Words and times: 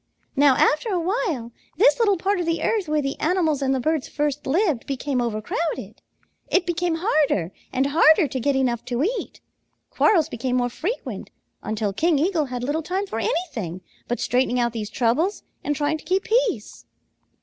Now 0.35 0.55
after 0.57 0.89
a 0.89 0.99
while, 0.99 1.51
this 1.77 1.99
little 1.99 2.17
part 2.17 2.39
of 2.39 2.47
the 2.47 2.63
earth 2.63 2.87
where 2.87 3.03
the 3.03 3.19
animals 3.19 3.61
and 3.61 3.71
the 3.75 3.79
birds 3.79 4.07
first 4.07 4.47
lived 4.47 4.87
became 4.87 5.21
overcrowded. 5.21 6.01
It 6.47 6.65
became 6.65 6.95
harder 7.03 7.51
and 7.71 7.85
harder 7.85 8.27
to 8.27 8.39
get 8.39 8.55
enough 8.55 8.83
to 8.85 9.03
eat. 9.03 9.41
Quarrels 9.91 10.27
became 10.27 10.55
more 10.55 10.69
frequent, 10.69 11.29
until 11.61 11.93
King 11.93 12.17
Eagle 12.17 12.45
had 12.45 12.63
little 12.63 12.81
time 12.81 13.05
for 13.05 13.19
anything 13.19 13.81
but 14.07 14.19
straightening 14.19 14.59
out 14.59 14.73
these 14.73 14.89
troubles 14.89 15.43
and 15.63 15.75
trying 15.75 15.99
to 15.99 16.03
keep 16.03 16.23
peace. 16.23 16.87